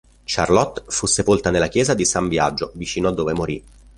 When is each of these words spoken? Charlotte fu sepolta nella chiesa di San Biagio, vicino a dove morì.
Charlotte 0.25 0.85
fu 0.87 1.05
sepolta 1.05 1.51
nella 1.51 1.67
chiesa 1.67 1.93
di 1.93 2.05
San 2.05 2.27
Biagio, 2.27 2.71
vicino 2.73 3.09
a 3.09 3.11
dove 3.11 3.33
morì. 3.33 3.63